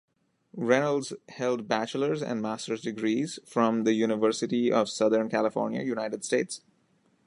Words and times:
Reynolds 0.57 1.13
held 1.29 1.67
bachelor's 1.67 2.23
and 2.23 2.41
master's 2.41 2.81
degrees 2.81 3.37
from 3.45 3.83
the 3.83 3.93
University 3.93 4.71
of 4.71 4.89
Southern 4.89 5.29
California, 5.29 5.83
United 5.83 6.25
States. 6.25 6.61